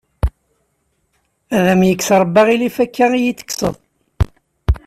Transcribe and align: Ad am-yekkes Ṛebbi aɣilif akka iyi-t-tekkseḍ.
Ad 1.55 1.65
am-yekkes 1.73 2.09
Ṛebbi 2.21 2.39
aɣilif 2.41 2.77
akka 2.85 3.05
iyi-t-tekkseḍ. 3.13 3.75